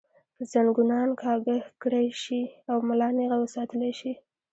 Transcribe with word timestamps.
زنګونان 0.51 1.09
کاږۀ 1.21 1.57
کړے 1.81 2.03
شي 2.21 2.41
او 2.69 2.77
ملا 2.87 3.09
نېغه 3.17 3.37
وساتلے 3.43 3.91
شي 3.99 4.11